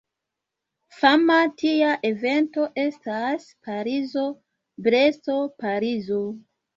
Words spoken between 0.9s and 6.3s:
Fama tia evento estas Parizo-Bresto-Parizo.